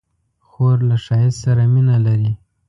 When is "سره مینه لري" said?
1.45-2.31